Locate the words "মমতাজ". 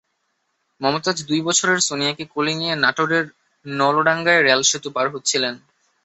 0.81-1.17